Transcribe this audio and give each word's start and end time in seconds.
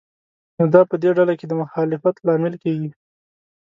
نو 0.57 0.65
دا 0.73 0.81
په 0.89 0.95
دې 1.01 1.09
ډله 1.17 1.33
کې 1.39 1.45
د 1.47 1.53
مخالفت 1.61 2.15
لامل 2.27 2.53
کېږي. 2.63 2.89